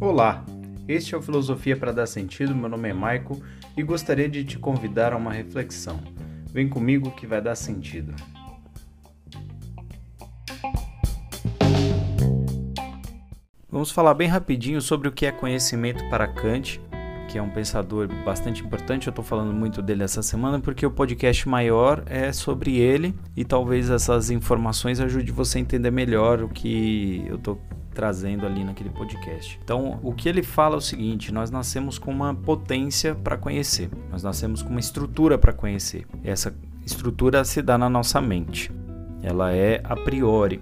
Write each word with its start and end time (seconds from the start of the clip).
Olá, 0.00 0.44
este 0.86 1.14
é 1.14 1.18
o 1.18 1.22
Filosofia 1.22 1.76
para 1.76 1.92
Dar 1.92 2.06
Sentido. 2.06 2.54
Meu 2.54 2.68
nome 2.68 2.88
é 2.88 2.92
Maico 2.92 3.42
e 3.76 3.82
gostaria 3.82 4.28
de 4.28 4.44
te 4.44 4.58
convidar 4.58 5.12
a 5.12 5.16
uma 5.16 5.32
reflexão. 5.32 6.00
Vem 6.52 6.68
comigo 6.68 7.10
que 7.10 7.26
vai 7.26 7.42
dar 7.42 7.54
sentido. 7.54 8.14
Vamos 13.68 13.90
falar 13.90 14.14
bem 14.14 14.28
rapidinho 14.28 14.80
sobre 14.80 15.08
o 15.08 15.12
que 15.12 15.26
é 15.26 15.32
conhecimento 15.32 16.08
para 16.08 16.26
Kant, 16.26 16.80
que 17.28 17.38
é 17.38 17.42
um 17.42 17.50
pensador 17.50 18.08
bastante 18.24 18.64
importante. 18.64 19.06
Eu 19.06 19.10
estou 19.10 19.24
falando 19.24 19.52
muito 19.52 19.82
dele 19.82 20.04
essa 20.04 20.22
semana 20.22 20.60
porque 20.60 20.86
o 20.86 20.90
podcast 20.90 21.48
maior 21.48 22.02
é 22.06 22.32
sobre 22.32 22.76
ele 22.76 23.14
e 23.36 23.44
talvez 23.44 23.90
essas 23.90 24.30
informações 24.30 25.00
ajude 25.00 25.32
você 25.32 25.58
a 25.58 25.60
entender 25.60 25.90
melhor 25.90 26.42
o 26.42 26.48
que 26.48 27.24
eu 27.26 27.36
estou 27.36 27.60
trazendo 27.96 28.44
ali 28.44 28.62
naquele 28.62 28.90
podcast. 28.90 29.58
Então, 29.64 29.98
o 30.02 30.12
que 30.12 30.28
ele 30.28 30.42
fala 30.42 30.74
é 30.74 30.78
o 30.78 30.82
seguinte: 30.82 31.32
nós 31.32 31.50
nascemos 31.50 31.98
com 31.98 32.10
uma 32.10 32.34
potência 32.34 33.14
para 33.14 33.38
conhecer, 33.38 33.88
nós 34.10 34.22
nascemos 34.22 34.62
com 34.62 34.68
uma 34.68 34.80
estrutura 34.80 35.38
para 35.38 35.52
conhecer. 35.52 36.06
Essa 36.22 36.54
estrutura 36.84 37.42
se 37.44 37.62
dá 37.62 37.78
na 37.78 37.88
nossa 37.88 38.20
mente, 38.20 38.70
ela 39.22 39.52
é 39.52 39.80
a 39.82 39.96
priori. 39.96 40.60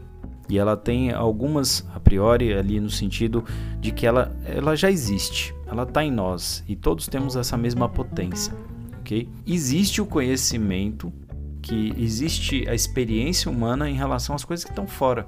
E 0.48 0.58
ela 0.58 0.76
tem 0.76 1.10
algumas 1.10 1.86
a 1.94 1.98
priori 1.98 2.52
ali 2.52 2.78
no 2.78 2.90
sentido 2.90 3.42
de 3.80 3.90
que 3.90 4.06
ela, 4.06 4.30
ela 4.44 4.76
já 4.76 4.90
existe, 4.90 5.54
ela 5.74 5.82
está 5.82 6.04
em 6.04 6.10
nós 6.10 6.64
e 6.68 6.76
todos 6.76 7.08
temos 7.08 7.36
essa 7.36 7.56
mesma 7.56 7.88
potência, 7.88 8.54
ok? 9.00 9.28
Existe 9.46 10.00
o 10.00 10.06
conhecimento, 10.06 11.12
que 11.60 11.92
existe 11.98 12.68
a 12.68 12.74
experiência 12.74 13.50
humana 13.50 13.88
em 13.90 13.94
relação 13.94 14.36
às 14.36 14.44
coisas 14.44 14.64
que 14.64 14.70
estão 14.70 14.86
fora. 14.86 15.26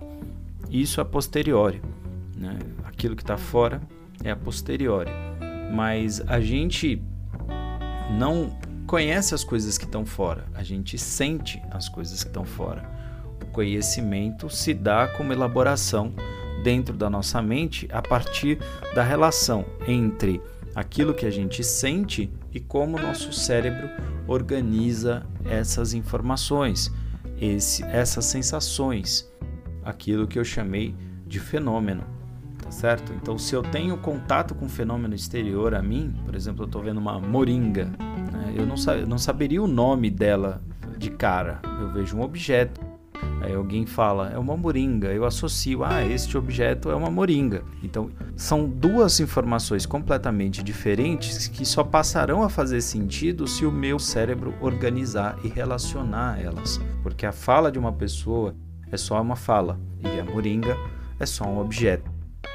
Isso 0.70 1.00
a 1.00 1.04
posteriori. 1.04 1.82
Né? 2.36 2.58
Aquilo 2.84 3.16
que 3.16 3.22
está 3.22 3.36
fora 3.36 3.80
é 4.22 4.30
a 4.30 4.36
posteriori. 4.36 5.10
Mas 5.74 6.20
a 6.28 6.38
gente 6.40 7.02
não 8.18 8.56
conhece 8.86 9.34
as 9.34 9.42
coisas 9.42 9.76
que 9.76 9.84
estão 9.84 10.06
fora, 10.06 10.44
a 10.54 10.62
gente 10.62 10.96
sente 10.96 11.60
as 11.70 11.88
coisas 11.88 12.22
que 12.22 12.28
estão 12.28 12.44
fora. 12.44 12.88
O 13.42 13.46
conhecimento 13.46 14.48
se 14.48 14.72
dá 14.72 15.08
como 15.08 15.32
elaboração 15.32 16.12
dentro 16.66 16.96
da 16.96 17.08
nossa 17.08 17.40
mente 17.40 17.88
a 17.92 18.02
partir 18.02 18.58
da 18.92 19.04
relação 19.04 19.64
entre 19.86 20.42
aquilo 20.74 21.14
que 21.14 21.24
a 21.24 21.30
gente 21.30 21.62
sente 21.62 22.28
e 22.52 22.58
como 22.58 22.98
o 22.98 23.00
nosso 23.00 23.32
cérebro 23.32 23.88
organiza 24.26 25.24
essas 25.44 25.94
informações, 25.94 26.92
esse, 27.40 27.84
essas 27.84 28.24
sensações 28.24 29.32
aquilo 29.84 30.26
que 30.26 30.40
eu 30.40 30.44
chamei 30.44 30.92
de 31.24 31.38
fenômeno, 31.38 32.02
tá 32.60 32.72
certo? 32.72 33.12
Então, 33.12 33.38
se 33.38 33.54
eu 33.54 33.62
tenho 33.62 33.96
contato 33.98 34.52
com 34.52 34.64
um 34.64 34.68
fenômeno 34.68 35.14
exterior 35.14 35.72
a 35.72 35.80
mim, 35.80 36.12
por 36.24 36.34
exemplo, 36.34 36.64
eu 36.64 36.66
estou 36.66 36.82
vendo 36.82 36.98
uma 36.98 37.20
moringa, 37.20 37.84
né? 38.32 38.54
eu 38.56 38.66
não, 38.66 38.74
não 39.06 39.18
saberia 39.18 39.62
o 39.62 39.68
nome 39.68 40.10
dela 40.10 40.60
de 40.98 41.10
cara, 41.10 41.60
eu 41.80 41.92
vejo 41.92 42.16
um 42.16 42.22
objeto. 42.22 42.85
Aí 43.40 43.54
alguém 43.54 43.86
fala, 43.86 44.30
é 44.30 44.38
uma 44.38 44.56
moringa. 44.56 45.08
Eu 45.08 45.24
associo, 45.24 45.84
ah, 45.84 46.04
este 46.04 46.36
objeto 46.36 46.90
é 46.90 46.94
uma 46.94 47.10
moringa. 47.10 47.62
Então, 47.82 48.10
são 48.34 48.68
duas 48.68 49.20
informações 49.20 49.86
completamente 49.86 50.62
diferentes 50.62 51.46
que 51.48 51.64
só 51.64 51.84
passarão 51.84 52.42
a 52.42 52.48
fazer 52.48 52.80
sentido 52.80 53.46
se 53.46 53.64
o 53.64 53.70
meu 53.70 53.98
cérebro 53.98 54.54
organizar 54.60 55.38
e 55.44 55.48
relacionar 55.48 56.40
elas. 56.42 56.80
Porque 57.02 57.24
a 57.24 57.32
fala 57.32 57.70
de 57.70 57.78
uma 57.78 57.92
pessoa 57.92 58.54
é 58.90 58.96
só 58.96 59.20
uma 59.20 59.36
fala 59.36 59.78
e 60.00 60.18
a 60.20 60.24
moringa 60.24 60.76
é 61.18 61.26
só 61.26 61.44
um 61.44 61.58
objeto. 61.58 62.10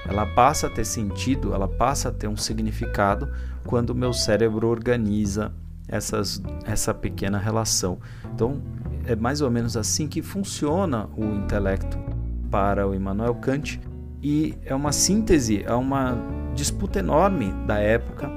Ela 0.05 0.25
passa 0.25 0.67
a 0.67 0.69
ter 0.69 0.85
sentido, 0.85 1.53
ela 1.53 1.67
passa 1.67 2.09
a 2.09 2.11
ter 2.11 2.27
um 2.27 2.37
significado 2.37 3.31
quando 3.65 3.91
o 3.91 3.95
meu 3.95 4.13
cérebro 4.13 4.67
organiza 4.67 5.53
essas, 5.87 6.41
essa 6.65 6.93
pequena 6.93 7.37
relação. 7.37 7.99
Então, 8.33 8.61
é 9.05 9.15
mais 9.15 9.41
ou 9.41 9.49
menos 9.49 9.75
assim 9.75 10.07
que 10.07 10.21
funciona 10.21 11.09
o 11.17 11.23
intelecto 11.23 11.97
para 12.49 12.87
o 12.87 12.93
Immanuel 12.93 13.35
Kant 13.35 13.79
e 14.21 14.55
é 14.65 14.75
uma 14.75 14.91
síntese, 14.91 15.63
é 15.63 15.73
uma 15.73 16.15
disputa 16.53 16.99
enorme 16.99 17.51
da 17.65 17.79
época 17.79 18.29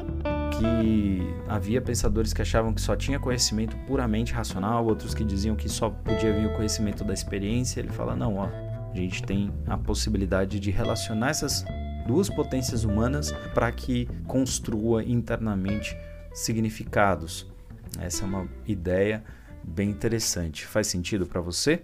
que 0.58 1.34
havia 1.48 1.80
pensadores 1.80 2.32
que 2.32 2.40
achavam 2.40 2.72
que 2.72 2.80
só 2.80 2.94
tinha 2.96 3.18
conhecimento 3.18 3.76
puramente 3.86 4.32
racional, 4.32 4.86
outros 4.86 5.14
que 5.14 5.24
diziam 5.24 5.56
que 5.56 5.68
só 5.68 5.90
podia 5.90 6.32
vir 6.32 6.46
o 6.46 6.54
conhecimento 6.54 7.04
da 7.04 7.12
experiência. 7.12 7.80
Ele 7.80 7.90
fala: 7.90 8.14
não, 8.14 8.36
ó, 8.36 8.48
a 8.92 8.96
gente 8.96 9.22
tem 9.22 9.52
a 9.66 9.76
possibilidade 9.76 10.60
de 10.60 10.70
relacionar 10.70 11.30
essas 11.30 11.64
duas 12.06 12.28
potências 12.28 12.84
humanas 12.84 13.32
para 13.52 13.70
que 13.72 14.08
construa 14.26 15.02
internamente 15.02 15.96
significados. 16.32 17.46
Essa 17.98 18.24
é 18.24 18.26
uma 18.26 18.48
ideia 18.66 19.22
bem 19.66 19.90
interessante. 19.90 20.66
Faz 20.66 20.86
sentido 20.86 21.26
para 21.26 21.40
você? 21.40 21.82